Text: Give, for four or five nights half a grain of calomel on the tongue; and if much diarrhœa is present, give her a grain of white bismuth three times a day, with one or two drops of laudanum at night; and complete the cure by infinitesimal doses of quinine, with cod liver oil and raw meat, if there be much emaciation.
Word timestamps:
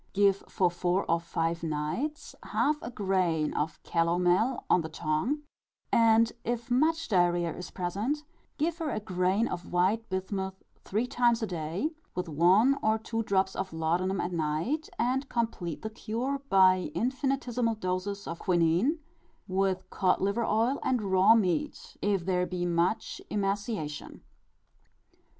Give, 0.13 0.37
for 0.47 0.71
four 0.71 1.05
or 1.07 1.19
five 1.19 1.61
nights 1.61 2.33
half 2.41 2.77
a 2.81 2.89
grain 2.89 3.53
of 3.53 3.79
calomel 3.83 4.63
on 4.67 4.81
the 4.81 4.89
tongue; 4.89 5.43
and 5.91 6.31
if 6.43 6.71
much 6.71 7.07
diarrhœa 7.07 7.55
is 7.55 7.69
present, 7.69 8.23
give 8.57 8.79
her 8.79 8.89
a 8.89 8.99
grain 8.99 9.47
of 9.47 9.71
white 9.71 10.09
bismuth 10.09 10.63
three 10.83 11.05
times 11.05 11.43
a 11.43 11.45
day, 11.45 11.91
with 12.15 12.27
one 12.27 12.79
or 12.81 12.97
two 12.97 13.21
drops 13.21 13.55
of 13.55 13.73
laudanum 13.73 14.19
at 14.19 14.31
night; 14.31 14.89
and 14.97 15.29
complete 15.29 15.83
the 15.83 15.91
cure 15.91 16.41
by 16.49 16.89
infinitesimal 16.95 17.75
doses 17.75 18.25
of 18.25 18.39
quinine, 18.39 18.97
with 19.47 19.87
cod 19.91 20.19
liver 20.19 20.43
oil 20.43 20.79
and 20.81 21.03
raw 21.11 21.35
meat, 21.35 21.95
if 22.01 22.25
there 22.25 22.47
be 22.47 22.65
much 22.65 23.21
emaciation. 23.29 24.23